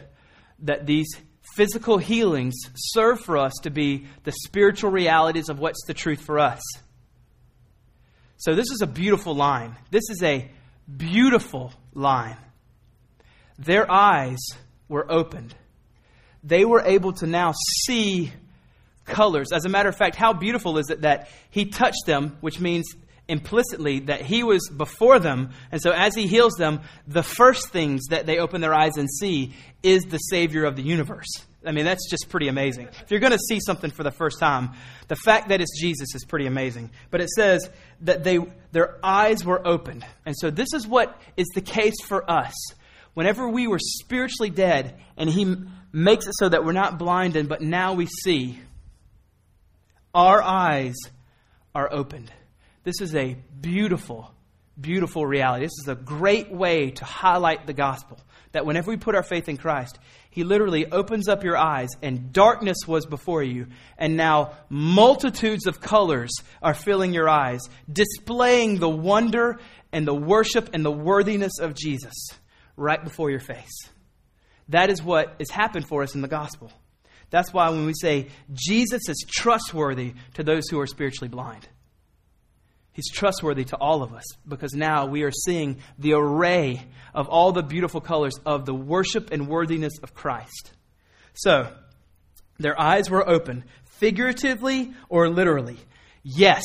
[0.59, 1.07] that these
[1.55, 6.39] physical healings serve for us to be the spiritual realities of what's the truth for
[6.39, 6.61] us.
[8.37, 9.75] So, this is a beautiful line.
[9.91, 10.51] This is a
[10.97, 12.37] beautiful line.
[13.57, 14.39] Their eyes
[14.89, 15.55] were opened.
[16.43, 17.53] They were able to now
[17.85, 18.31] see
[19.05, 19.51] colors.
[19.51, 22.85] As a matter of fact, how beautiful is it that he touched them, which means
[23.27, 25.51] implicitly that he was before them.
[25.71, 29.09] And so as he heals them, the first things that they open their eyes and
[29.09, 31.27] see is the Savior of the universe.
[31.65, 32.89] I mean, that's just pretty amazing.
[33.01, 34.71] If you're going to see something for the first time,
[35.07, 36.91] the fact that it's Jesus is pretty amazing.
[37.09, 37.67] But it says
[38.01, 38.39] that they,
[38.71, 40.05] their eyes were opened.
[40.25, 42.53] And so this is what is the case for us.
[43.15, 45.55] Whenever we were spiritually dead, and He
[45.91, 48.59] makes it so that we're not blinded, but now we see,
[50.13, 50.95] our eyes
[51.73, 52.31] are opened.
[52.85, 54.31] This is a beautiful,
[54.79, 55.65] beautiful reality.
[55.65, 58.19] This is a great way to highlight the gospel.
[58.51, 59.97] That whenever we put our faith in Christ,
[60.29, 63.67] He literally opens up your eyes, and darkness was before you,
[63.97, 69.59] and now multitudes of colors are filling your eyes, displaying the wonder
[69.91, 72.13] and the worship and the worthiness of Jesus
[72.77, 73.89] right before your face.
[74.69, 76.71] That is what has happened for us in the gospel.
[77.31, 81.67] That's why when we say Jesus is trustworthy to those who are spiritually blind.
[82.95, 86.81] He's trustworthy to all of us because now we are seeing the array
[87.13, 90.71] of all the beautiful colors of the worship and worthiness of Christ.
[91.33, 91.67] So,
[92.57, 95.75] their eyes were open, figuratively or literally.
[96.23, 96.63] Yes,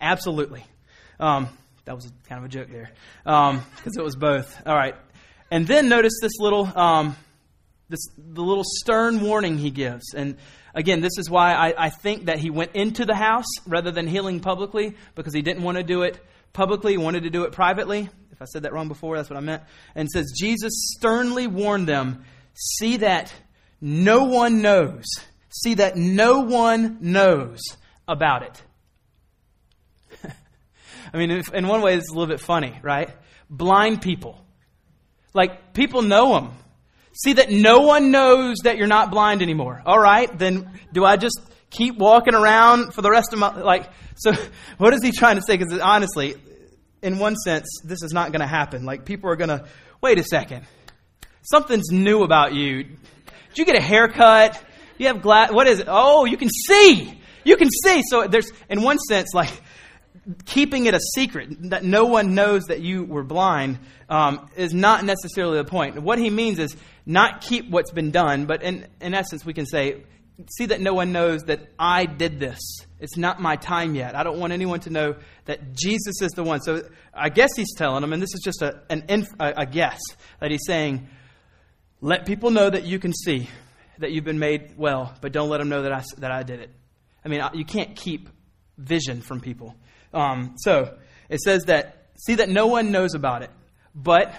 [0.00, 0.64] absolutely.
[1.20, 1.48] Um,
[1.84, 2.90] that was kind of a joke there
[3.22, 3.62] because um,
[3.96, 4.60] it was both.
[4.66, 4.96] All right.
[5.52, 7.14] And then notice this little, um,
[7.88, 10.14] this, the little stern warning he gives.
[10.14, 10.36] And
[10.74, 14.06] Again, this is why I, I think that he went into the house rather than
[14.06, 16.18] healing publicly because he didn't want to do it
[16.52, 18.08] publicly, he wanted to do it privately.
[18.32, 19.62] If I said that wrong before, that's what I meant.
[19.94, 23.32] And says, Jesus sternly warned them, see that
[23.80, 25.04] no one knows.
[25.48, 27.60] See that no one knows
[28.06, 28.62] about it.
[31.12, 33.10] I mean, in one way, it's a little bit funny, right?
[33.48, 34.44] Blind people.
[35.34, 36.52] Like, people know them.
[37.22, 39.82] See that no one knows that you're not blind anymore.
[39.84, 43.90] All right, then do I just keep walking around for the rest of my like?
[44.16, 44.32] So
[44.78, 45.56] what is he trying to say?
[45.56, 46.36] Because honestly,
[47.02, 48.84] in one sense, this is not going to happen.
[48.84, 49.66] Like people are going to
[50.00, 50.64] wait a second.
[51.42, 52.84] Something's new about you.
[52.84, 54.62] Did you get a haircut?
[54.98, 55.50] You have glass.
[55.50, 55.86] What is it?
[55.88, 57.20] Oh, you can see.
[57.44, 58.02] You can see.
[58.08, 59.50] So there's, in one sense, like
[60.44, 65.04] keeping it a secret that no one knows that you were blind um, is not
[65.04, 66.00] necessarily the point.
[66.00, 69.66] What he means is not keep what's been done, but in, in essence, we can
[69.66, 70.04] say,
[70.56, 72.58] see that no one knows that I did this.
[72.98, 74.14] It's not my time yet.
[74.14, 75.16] I don't want anyone to know
[75.46, 76.60] that Jesus is the one.
[76.60, 76.82] So
[77.14, 80.00] I guess he's telling them, and this is just a, an inf, a, guess,
[80.40, 81.08] that he's saying,
[82.00, 83.48] let people know that you can see
[83.98, 86.60] that you've been made well, but don't let them know that I, that I did
[86.60, 86.70] it.
[87.24, 88.28] I mean, you can't keep
[88.78, 89.76] vision from people.
[90.12, 90.96] Um, so
[91.28, 93.50] it says that, see that no one knows about it,
[93.94, 94.34] but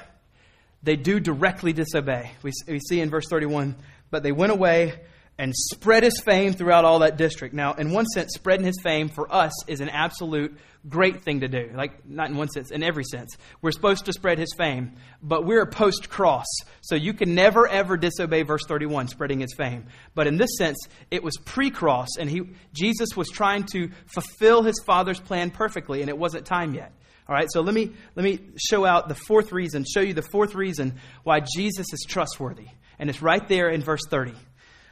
[0.84, 2.32] they do directly disobey.
[2.44, 3.76] We, we see in verse 31,
[4.10, 5.00] but they went away
[5.38, 7.54] and spread his fame throughout all that district.
[7.54, 11.48] Now, in one sense, spreading his fame for us is an absolute great thing to
[11.48, 11.72] do.
[11.74, 13.36] Like, not in one sense, in every sense.
[13.62, 16.46] We're supposed to spread his fame, but we're post cross.
[16.82, 19.86] So you can never, ever disobey verse 31, spreading his fame.
[20.16, 20.78] But in this sense,
[21.10, 22.42] it was pre cross, and he,
[22.74, 26.92] Jesus was trying to fulfill his Father's plan perfectly, and it wasn't time yet.
[27.28, 30.22] All right, so let me, let me show out the fourth reason, show you the
[30.22, 32.68] fourth reason why Jesus is trustworthy.
[33.00, 34.34] And it's right there in verse 30.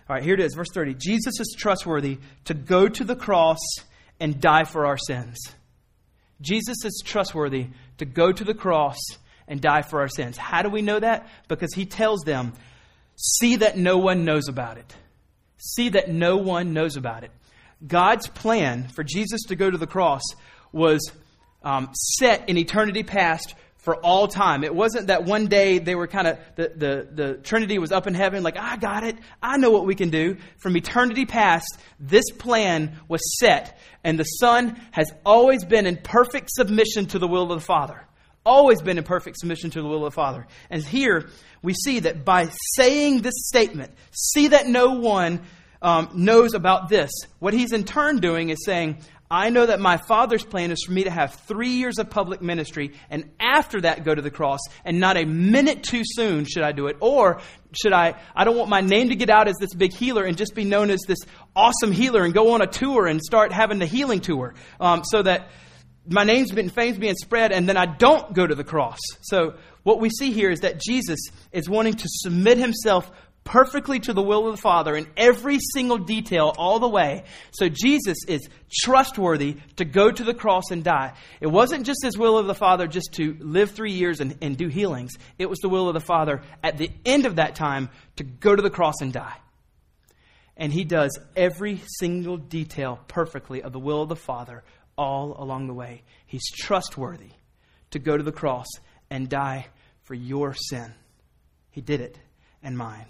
[0.09, 0.95] All right, here it is, verse 30.
[0.95, 3.59] Jesus is trustworthy to go to the cross
[4.19, 5.37] and die for our sins.
[6.41, 7.67] Jesus is trustworthy
[7.99, 8.97] to go to the cross
[9.47, 10.35] and die for our sins.
[10.35, 11.27] How do we know that?
[11.47, 12.53] Because he tells them,
[13.17, 14.95] see that no one knows about it.
[15.57, 17.31] See that no one knows about it.
[17.85, 20.23] God's plan for Jesus to go to the cross
[20.71, 21.11] was
[21.61, 23.53] um, set in eternity past
[23.89, 24.63] for all time.
[24.63, 28.05] It wasn't that one day they were kind of, the, the, the Trinity was up
[28.05, 29.15] in heaven, like, I got it.
[29.41, 30.37] I know what we can do.
[30.59, 33.79] From eternity past, this plan was set.
[34.03, 38.05] And the Son has always been in perfect submission to the will of the Father.
[38.45, 40.45] Always been in perfect submission to the will of the Father.
[40.69, 41.27] And here
[41.63, 45.41] we see that by saying this statement, see that no one
[45.81, 48.99] um, knows about this, what he's in turn doing is saying,
[49.31, 52.41] I know that my Father's plan is for me to have three years of public
[52.41, 56.63] ministry and after that go to the cross, and not a minute too soon should
[56.63, 56.97] I do it.
[56.99, 57.39] Or
[57.79, 60.35] should I, I don't want my name to get out as this big healer and
[60.35, 61.19] just be known as this
[61.55, 65.21] awesome healer and go on a tour and start having the healing tour um, so
[65.21, 65.49] that
[66.07, 68.99] my name's been fame's being spread and then I don't go to the cross.
[69.21, 71.19] So what we see here is that Jesus
[71.51, 73.11] is wanting to submit himself
[73.49, 77.23] perfectly to the will of the Father in every single detail all the way.
[77.49, 81.13] So Jesus is trustworthy to go to the cross and die.
[81.41, 84.55] It wasn't just his will of the Father just to live three years and, and
[84.55, 87.89] do healings, it was the will of the Father at the end of that time
[88.17, 89.37] to go to the cross and die.
[90.55, 94.63] And he does every single detail perfectly of the will of the Father
[94.95, 96.03] all along the way.
[96.27, 97.31] He's trustworthy
[97.91, 98.67] to go to the cross
[99.09, 99.69] and die
[100.03, 100.93] for your sin.
[101.71, 102.19] He did it
[102.61, 103.07] and mine.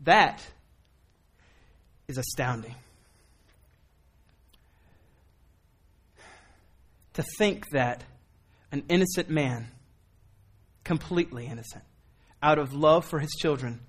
[0.00, 0.46] That
[2.08, 2.74] is astounding.
[7.14, 8.04] To think that
[8.70, 9.68] an innocent man,
[10.84, 11.84] completely innocent,
[12.42, 13.80] out of love for his children,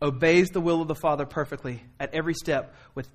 [0.00, 3.08] obeys the will of the Father perfectly at every step with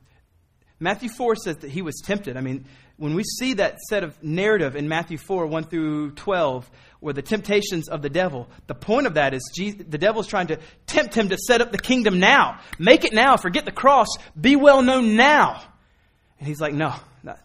[0.79, 2.37] Matthew 4 says that he was tempted.
[2.37, 2.65] I mean,
[2.97, 7.21] when we see that set of narrative in Matthew 4, 1 through 12, where the
[7.21, 11.15] temptations of the devil, the point of that is Jesus, the devil's trying to tempt
[11.15, 12.59] him to set up the kingdom now.
[12.79, 13.37] Make it now.
[13.37, 14.07] Forget the cross.
[14.39, 15.61] Be well known now.
[16.39, 16.93] And he's like, no,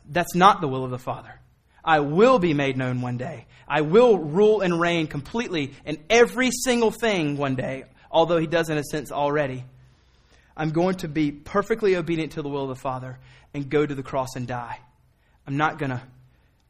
[0.09, 1.39] that's not the will of the Father.
[1.85, 3.47] I will be made known one day.
[3.67, 8.69] I will rule and reign completely in every single thing one day, although he does
[8.69, 9.65] in a sense already.
[10.57, 13.19] I'm going to be perfectly obedient to the will of the Father
[13.55, 14.79] and go to the cross and die.
[15.47, 16.03] I'm not going to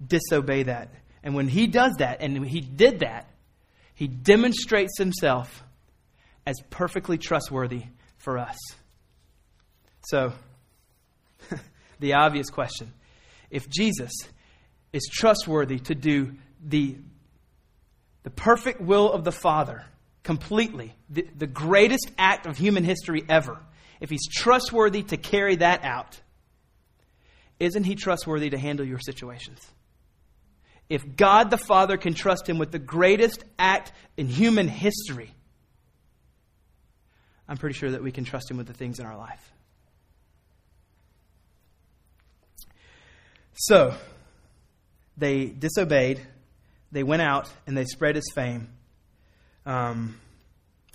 [0.05, 0.91] disobey that.
[1.23, 3.29] And when he does that, and he did that,
[3.95, 5.63] he demonstrates himself
[6.47, 7.85] as perfectly trustworthy
[8.19, 8.57] for us.
[10.07, 10.33] So,
[12.01, 12.93] the obvious question
[13.51, 14.13] if Jesus
[14.93, 16.97] is trustworthy to do the,
[18.23, 19.85] the perfect will of the Father
[20.23, 23.59] completely, the, the greatest act of human history ever,
[24.03, 26.21] if he's trustworthy to carry that out,
[27.61, 29.65] isn't he trustworthy to handle your situations?
[30.89, 35.33] If God the Father can trust him with the greatest act in human history,
[37.49, 39.53] I'm pretty sure that we can trust him with the things in our life.
[43.55, 43.95] So,
[45.17, 46.21] they disobeyed,
[46.91, 48.67] they went out, and they spread his fame.
[49.65, 50.19] Um,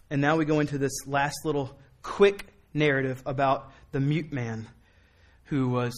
[0.10, 4.68] and now we go into this last little quick narrative about the mute man
[5.46, 5.94] who was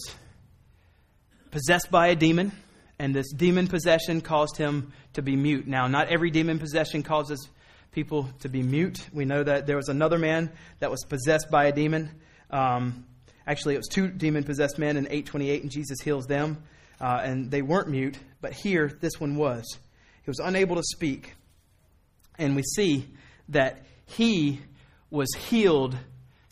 [1.50, 2.52] possessed by a demon,
[2.98, 5.66] and this demon possession caused him to be mute.
[5.66, 7.48] Now, not every demon possession causes
[7.92, 9.08] people to be mute.
[9.12, 12.10] We know that there was another man that was possessed by a demon.
[12.50, 13.04] Um,
[13.46, 16.62] actually, it was two demon possessed men in 828, and Jesus heals them,
[17.00, 19.64] uh, and they weren't mute, but here, this one was.
[20.22, 21.34] He was unable to speak.
[22.38, 23.08] And we see
[23.48, 24.60] that he
[25.10, 25.96] was healed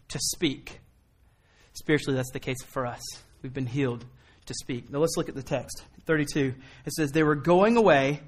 [0.09, 0.81] to speak.
[1.75, 3.03] Spiritually, that's the case for us.
[3.42, 4.05] We've been healed
[4.47, 4.90] to speak.
[4.90, 5.83] Now let's look at the text.
[6.07, 6.55] 32.
[6.87, 8.21] It says, They were going away.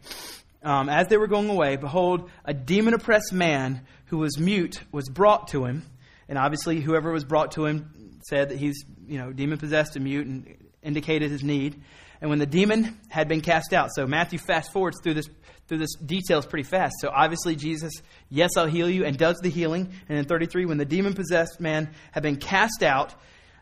[0.62, 5.08] Um, as they were going away, behold, a demon oppressed man who was mute was
[5.08, 5.84] brought to him.
[6.28, 10.04] And obviously, whoever was brought to him said that he's, you know, demon possessed and
[10.04, 11.80] mute and indicated his need.
[12.20, 15.28] And when the demon had been cast out, so Matthew fast forwards through this
[15.68, 16.94] through this details pretty fast.
[17.00, 17.92] So obviously Jesus,
[18.28, 19.92] yes, I'll heal you, and does the healing.
[20.08, 23.14] And in 33, when the demon possessed man had been cast out,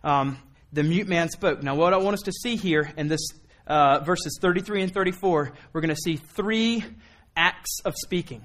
[0.03, 0.38] um,
[0.73, 1.62] the mute man spoke.
[1.62, 3.21] Now, what I want us to see here in this
[3.66, 6.83] uh, verses 33 and 34, we're going to see three
[7.37, 8.44] acts of speaking.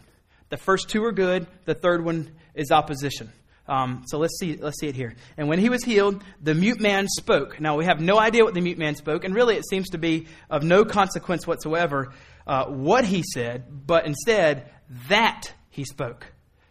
[0.49, 1.47] The first two are good.
[1.65, 3.31] The third one is opposition.
[3.67, 5.15] Um, so let's see, let's see it here.
[5.37, 7.61] And when he was healed, the mute man spoke.
[7.61, 9.97] Now we have no idea what the mute man spoke, and really it seems to
[9.97, 12.13] be of no consequence whatsoever
[12.45, 14.69] uh, what he said, but instead
[15.09, 16.27] that he spoke.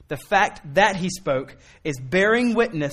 [0.09, 2.93] The fact that he spoke is bearing witness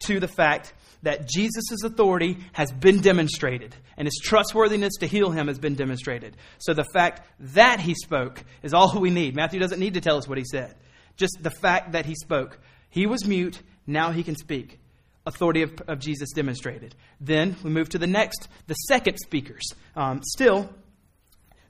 [0.00, 5.48] to the fact that Jesus' authority has been demonstrated and his trustworthiness to heal him
[5.48, 6.36] has been demonstrated.
[6.58, 9.34] So the fact that he spoke is all we need.
[9.34, 10.74] Matthew doesn't need to tell us what he said,
[11.16, 12.58] just the fact that he spoke.
[12.90, 14.78] He was mute, now he can speak.
[15.26, 16.94] Authority of, of Jesus demonstrated.
[17.20, 19.62] Then we move to the next, the second speakers.
[19.94, 20.70] Um, still,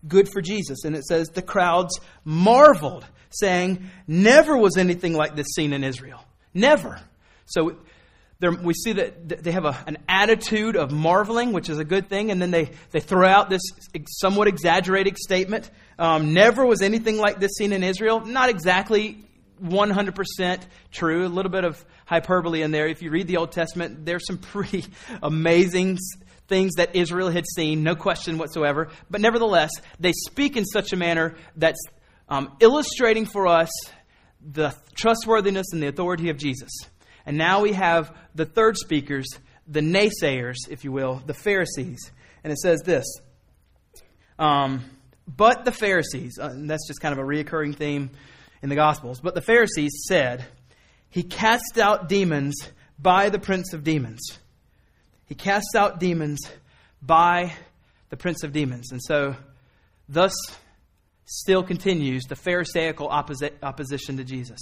[0.07, 0.85] good for Jesus.
[0.85, 6.25] And it says, the crowds marveled, saying, Never was anything like this seen in Israel.
[6.55, 7.01] Never.
[7.47, 7.77] So
[8.41, 12.31] we see that they have a, an attitude of marveling, which is a good thing,
[12.31, 13.63] and then they, they throw out this
[14.07, 15.71] somewhat exaggerated statement.
[15.99, 18.21] Um, never was anything like this seen in Israel.
[18.21, 19.25] Not exactly
[19.63, 22.87] 100% true, a little bit of hyperbole in there.
[22.89, 24.85] If you read the Old Testament, there's some pretty
[25.23, 25.99] amazing
[26.49, 28.89] things that Israel had seen, no question whatsoever.
[29.11, 31.81] But nevertheless, they speak in such a manner that's
[32.29, 33.71] um, illustrating for us
[34.41, 36.71] the trustworthiness and the authority of Jesus.
[37.27, 39.27] And now we have the third speakers,
[39.67, 42.11] the naysayers, if you will, the Pharisees.
[42.43, 43.05] And it says this
[44.39, 44.85] um,
[45.27, 48.11] But the Pharisees, uh, that's just kind of a reoccurring theme
[48.63, 50.45] in the Gospels, but the Pharisees said,
[51.09, 52.57] He cast out demons
[52.99, 54.21] by the prince of demons.
[55.27, 56.41] He casts out demons
[57.01, 57.53] by
[58.09, 58.91] the prince of demons.
[58.93, 59.37] And so,
[60.09, 60.35] thus,
[61.25, 64.61] still continues the Pharisaical opposi- opposition to Jesus.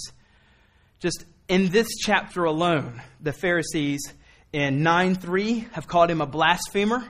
[0.99, 4.01] Just in this chapter alone, the Pharisees
[4.51, 7.07] in 9 3 have called him a blasphemer.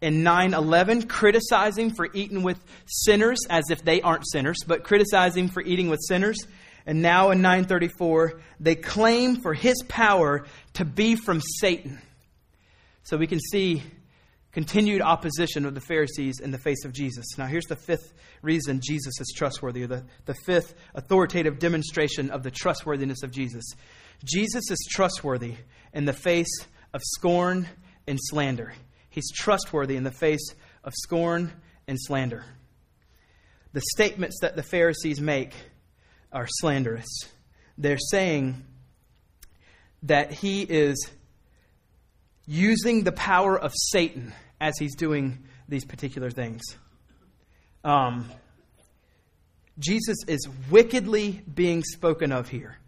[0.00, 5.48] In 9 11, criticizing for eating with sinners as if they aren't sinners, but criticizing
[5.48, 6.46] for eating with sinners.
[6.86, 12.00] And now in 934, they claim for his power to be from Satan.
[13.02, 13.82] So we can see
[14.52, 17.26] continued opposition of the Pharisees in the face of Jesus.
[17.36, 22.50] Now, here's the fifth reason Jesus is trustworthy, the, the fifth authoritative demonstration of the
[22.50, 23.64] trustworthiness of Jesus.
[24.24, 25.56] Jesus is trustworthy
[25.92, 27.68] in the face of scorn
[28.06, 28.72] and slander.
[29.18, 30.54] He's trustworthy in the face
[30.84, 31.50] of scorn
[31.88, 32.44] and slander.
[33.72, 35.54] The statements that the Pharisees make
[36.32, 37.08] are slanderous.
[37.76, 38.64] They're saying
[40.04, 41.10] that he is
[42.46, 45.38] using the power of Satan as he's doing
[45.68, 46.62] these particular things.
[47.82, 48.30] Um,
[49.80, 52.78] Jesus is wickedly being spoken of here,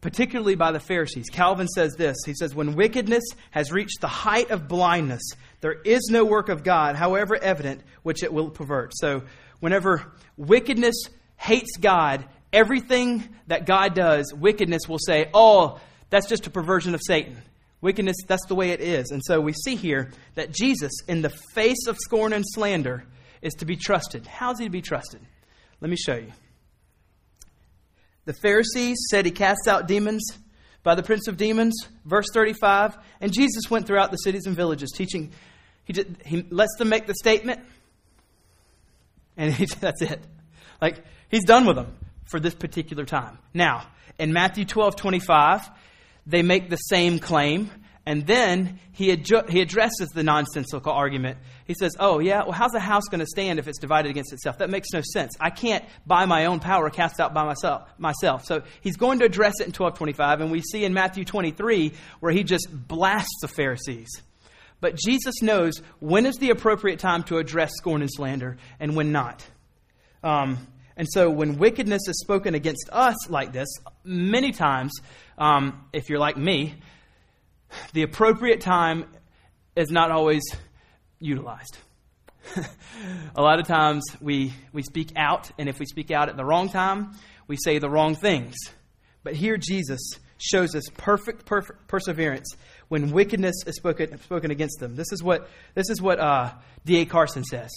[0.00, 1.28] particularly by the Pharisees.
[1.30, 5.22] Calvin says this He says, When wickedness has reached the height of blindness,
[5.60, 8.92] there is no work of God, however evident, which it will pervert.
[8.96, 9.22] So,
[9.60, 10.96] whenever wickedness
[11.36, 15.80] hates God, everything that God does, wickedness will say, Oh,
[16.10, 17.36] that's just a perversion of Satan.
[17.80, 19.10] Wickedness, that's the way it is.
[19.10, 23.04] And so we see here that Jesus, in the face of scorn and slander,
[23.40, 24.26] is to be trusted.
[24.26, 25.20] How's he to be trusted?
[25.80, 26.32] Let me show you.
[28.28, 30.22] The Pharisees said he casts out demons
[30.82, 31.74] by the prince of demons,
[32.04, 32.98] verse 35.
[33.22, 35.32] And Jesus went throughout the cities and villages teaching.
[35.86, 37.60] He, did, he lets them make the statement,
[39.38, 40.20] and he, that's it.
[40.78, 43.38] Like, he's done with them for this particular time.
[43.54, 43.86] Now,
[44.18, 45.70] in Matthew 12 25,
[46.26, 47.70] they make the same claim,
[48.04, 51.38] and then he, adju- he addresses the nonsensical argument.
[51.68, 54.32] He says, Oh, yeah, well, how's a house going to stand if it's divided against
[54.32, 54.58] itself?
[54.58, 55.36] That makes no sense.
[55.38, 57.86] I can't, by my own power, cast out by myself.
[57.98, 58.46] myself.
[58.46, 62.32] So he's going to address it in 1225, and we see in Matthew 23 where
[62.32, 64.08] he just blasts the Pharisees.
[64.80, 69.12] But Jesus knows when is the appropriate time to address scorn and slander and when
[69.12, 69.46] not.
[70.24, 70.66] Um,
[70.96, 73.68] and so when wickedness is spoken against us like this,
[74.04, 74.92] many times,
[75.36, 76.76] um, if you're like me,
[77.92, 79.04] the appropriate time
[79.76, 80.42] is not always
[81.20, 81.78] utilized.
[83.36, 86.44] a lot of times we, we speak out, and if we speak out at the
[86.44, 87.12] wrong time,
[87.46, 88.54] we say the wrong things.
[89.22, 90.00] But here Jesus
[90.38, 92.56] shows us perfect, perfect perseverance
[92.88, 94.96] when wickedness is spoken, spoken against them.
[94.96, 96.52] This is what, this is what uh,
[96.84, 97.04] D.A.
[97.04, 97.70] Carson says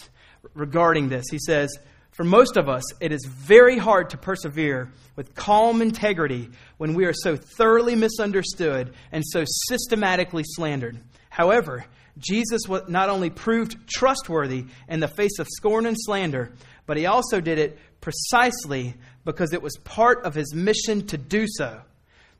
[0.54, 1.26] regarding this.
[1.30, 1.70] He says,
[2.12, 7.06] for most of us, it is very hard to persevere with calm integrity when we
[7.06, 11.00] are so thoroughly misunderstood and so systematically slandered.
[11.30, 11.86] However,
[12.18, 16.51] Jesus not only proved trustworthy in the face of scorn and slander,
[16.86, 21.45] but he also did it precisely because it was part of his mission to do
[21.47, 21.82] so.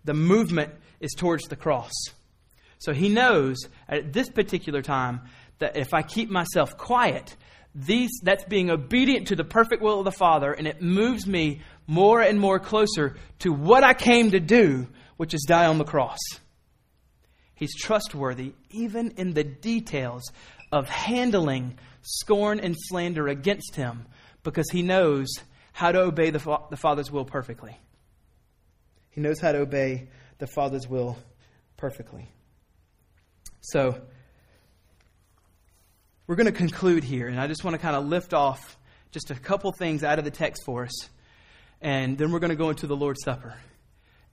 [0.04, 1.92] The movement is towards the cross.
[2.80, 3.58] So he knows
[3.88, 5.22] at this particular time
[5.60, 7.36] that if I keep myself quiet,
[7.76, 11.62] these, that's being obedient to the perfect will of the Father, and it moves me
[11.88, 15.86] more and more closer to what I came to do, which is die on the
[15.86, 16.20] cross.
[17.62, 20.24] He's trustworthy even in the details
[20.72, 24.08] of handling scorn and slander against him
[24.42, 25.28] because he knows
[25.72, 27.78] how to obey the, fa- the Father's will perfectly.
[29.12, 30.08] He knows how to obey
[30.40, 31.20] the Father's will
[31.78, 32.32] perfectly.
[33.60, 34.02] So,
[36.26, 38.76] we're going to conclude here, and I just want to kind of lift off
[39.12, 41.10] just a couple things out of the text for us,
[41.80, 43.54] and then we're going to go into the Lord's Supper.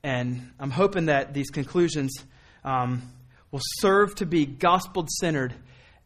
[0.03, 2.25] And I'm hoping that these conclusions
[2.65, 3.03] um,
[3.51, 5.55] will serve to be gospel centered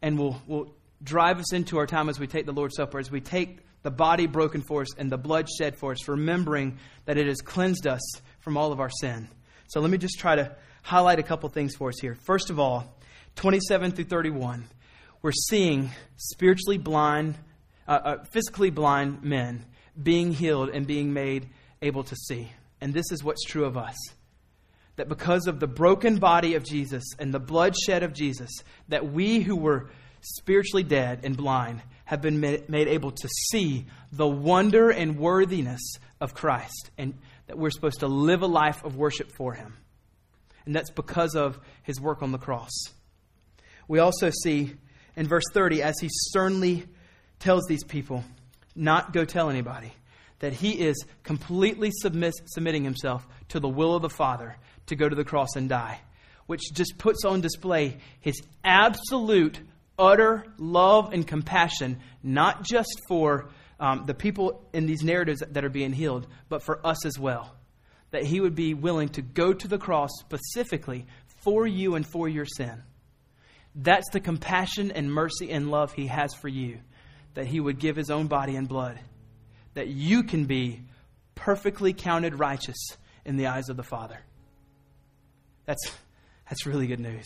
[0.01, 0.73] and will, will
[1.03, 3.91] drive us into our time as we take the Lord's Supper, as we take the
[3.91, 7.85] body broken for us and the blood shed for us, remembering that it has cleansed
[7.85, 8.01] us
[8.39, 9.27] from all of our sin.
[9.67, 12.15] So let me just try to highlight a couple things for us here.
[12.15, 12.95] First of all,
[13.35, 14.65] 27 through 31,
[15.21, 17.35] we're seeing spiritually blind,
[17.87, 19.65] uh, uh, physically blind men
[20.01, 21.49] being healed and being made
[21.81, 22.51] able to see.
[22.81, 23.95] And this is what's true of us.
[24.95, 28.51] That because of the broken body of Jesus and the bloodshed of Jesus,
[28.89, 29.89] that we who were
[30.21, 35.81] spiritually dead and blind have been made, able to see the wonder and worthiness
[36.19, 37.13] of Christ, and
[37.47, 39.75] that we're supposed to live a life of worship for Him.
[40.65, 42.71] And that's because of His work on the cross.
[43.87, 44.73] We also see
[45.15, 46.85] in verse 30, as He sternly
[47.39, 48.23] tells these people,
[48.75, 49.93] not go tell anybody,
[50.39, 54.55] that He is completely submiss- submitting Himself to the will of the Father
[54.87, 55.99] to go to the cross and die,
[56.45, 59.59] which just puts on display His absolute
[59.97, 65.69] utter love and compassion, not just for um, the people in these narratives that are
[65.69, 67.55] being healed, but for us as well.
[68.11, 71.07] That he would be willing to go to the cross specifically
[71.41, 72.83] for you and for your sin.
[73.75, 76.79] That's the compassion and mercy and love he has for you.
[77.33, 78.99] That he would give his own body and blood.
[79.73, 80.81] That you can be
[81.33, 82.77] perfectly counted righteous
[83.25, 84.19] in the eyes of the Father.
[85.65, 85.91] That's,
[86.49, 87.25] that's really good news.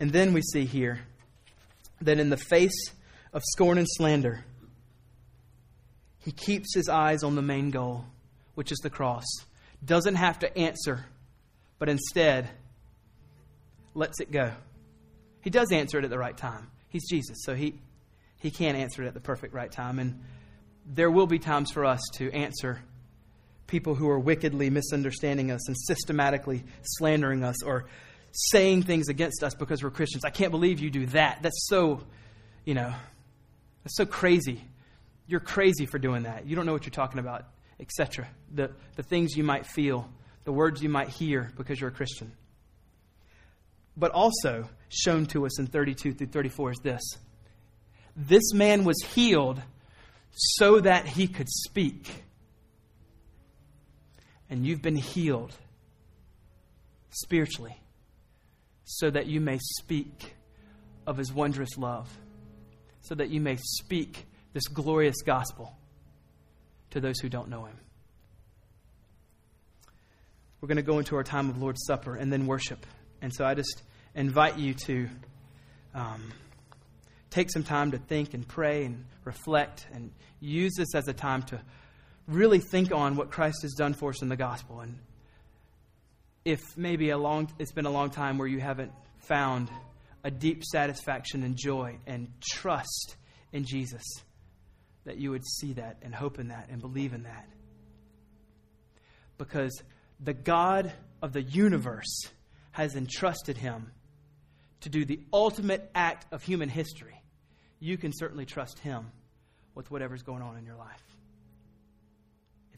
[0.00, 1.00] And then we see here
[2.00, 2.92] that in the face
[3.32, 4.44] of scorn and slander,
[6.18, 8.06] he keeps his eyes on the main goal,
[8.54, 9.24] which is the cross.
[9.84, 11.04] Doesn't have to answer,
[11.78, 12.48] but instead
[13.94, 14.52] lets it go.
[15.42, 16.70] He does answer it at the right time.
[16.88, 17.74] He's Jesus, so he,
[18.40, 19.98] he can answer it at the perfect right time.
[19.98, 20.22] And
[20.86, 22.82] there will be times for us to answer
[23.66, 27.86] people who are wickedly misunderstanding us and systematically slandering us or
[28.32, 30.24] saying things against us because we're Christians.
[30.24, 31.38] I can't believe you do that.
[31.42, 32.00] That's so,
[32.64, 32.92] you know,
[33.82, 34.60] that's so crazy.
[35.26, 36.46] You're crazy for doing that.
[36.46, 37.46] You don't know what you're talking about,
[37.80, 38.28] etc.
[38.52, 40.08] The, the things you might feel,
[40.44, 42.32] the words you might hear because you're a Christian.
[43.96, 47.02] But also shown to us in 32 through 34 is this
[48.16, 49.60] this man was healed
[50.30, 52.10] so that he could speak.
[54.50, 55.54] And you've been healed
[57.10, 57.76] spiritually
[58.84, 60.34] so that you may speak
[61.06, 62.08] of his wondrous love,
[63.00, 65.76] so that you may speak this glorious gospel
[66.90, 67.76] to those who don't know him.
[70.60, 72.86] We're going to go into our time of Lord's Supper and then worship.
[73.20, 73.82] And so I just
[74.14, 75.08] invite you to
[75.94, 76.32] um,
[77.30, 81.42] take some time to think and pray and reflect and use this as a time
[81.42, 81.60] to
[82.26, 84.98] really think on what Christ has done for us in the gospel and
[86.44, 89.70] if maybe a long, it's been a long time where you haven't found
[90.22, 93.16] a deep satisfaction and joy and trust
[93.52, 94.02] in Jesus,
[95.04, 97.48] that you would see that and hope in that and believe in that.
[99.38, 99.82] Because
[100.20, 102.28] the God of the universe
[102.72, 103.90] has entrusted him
[104.80, 107.22] to do the ultimate act of human history.
[107.80, 109.10] You can certainly trust him
[109.74, 111.13] with whatever's going on in your life.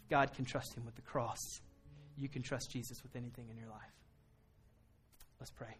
[0.08, 1.60] God can trust him with the cross,
[2.16, 3.92] you can trust Jesus with anything in your life.
[5.38, 5.76] Let's pray.